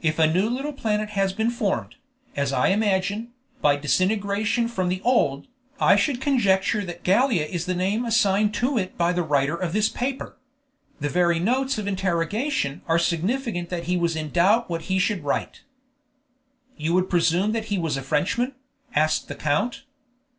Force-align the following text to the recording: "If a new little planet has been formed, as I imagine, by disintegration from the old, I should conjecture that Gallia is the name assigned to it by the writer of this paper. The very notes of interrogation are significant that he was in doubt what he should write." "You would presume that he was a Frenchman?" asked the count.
"If 0.00 0.18
a 0.18 0.26
new 0.26 0.48
little 0.48 0.72
planet 0.72 1.10
has 1.10 1.34
been 1.34 1.50
formed, 1.50 1.96
as 2.34 2.54
I 2.54 2.68
imagine, 2.68 3.34
by 3.60 3.76
disintegration 3.76 4.66
from 4.66 4.88
the 4.88 5.02
old, 5.02 5.46
I 5.78 5.94
should 5.94 6.22
conjecture 6.22 6.86
that 6.86 7.02
Gallia 7.02 7.44
is 7.44 7.66
the 7.66 7.74
name 7.74 8.06
assigned 8.06 8.54
to 8.54 8.78
it 8.78 8.96
by 8.96 9.12
the 9.12 9.22
writer 9.22 9.54
of 9.54 9.74
this 9.74 9.90
paper. 9.90 10.38
The 11.00 11.10
very 11.10 11.38
notes 11.38 11.76
of 11.76 11.86
interrogation 11.86 12.80
are 12.88 12.98
significant 12.98 13.68
that 13.68 13.84
he 13.84 13.98
was 13.98 14.16
in 14.16 14.30
doubt 14.30 14.70
what 14.70 14.84
he 14.88 14.98
should 14.98 15.22
write." 15.22 15.64
"You 16.78 16.94
would 16.94 17.10
presume 17.10 17.52
that 17.52 17.66
he 17.66 17.76
was 17.76 17.98
a 17.98 18.02
Frenchman?" 18.02 18.54
asked 18.94 19.28
the 19.28 19.34
count. 19.34 19.82